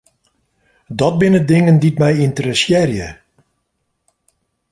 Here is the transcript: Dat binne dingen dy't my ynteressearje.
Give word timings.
Dat 0.99 1.15
binne 1.21 1.41
dingen 1.49 1.77
dy't 1.81 1.99
my 2.01 2.11
ynteressearje. 2.25 3.07